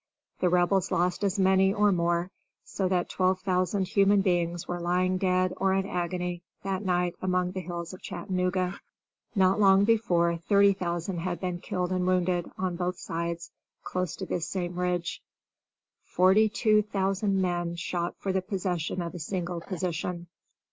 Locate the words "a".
19.13-19.19